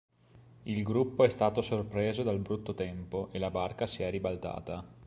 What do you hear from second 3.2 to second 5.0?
e la barca si è ribaltata.